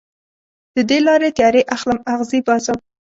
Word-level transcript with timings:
د 0.75 0.77
دې 0.89 0.99
لارې 1.07 1.29
تیارې 1.37 1.61
اخلم 1.75 1.99
اغزې 2.13 2.39
باسم 2.47 2.77